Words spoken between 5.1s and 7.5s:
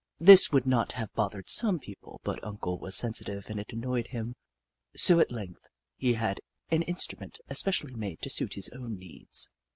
at length he had an instru ment